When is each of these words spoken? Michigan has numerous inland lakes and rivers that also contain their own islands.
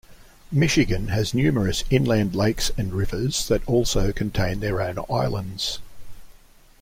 Michigan 0.51 1.09
has 1.09 1.35
numerous 1.35 1.83
inland 1.91 2.33
lakes 2.33 2.71
and 2.75 2.91
rivers 2.91 3.47
that 3.47 3.63
also 3.67 4.11
contain 4.11 4.59
their 4.59 4.81
own 4.81 4.97
islands. 5.11 5.77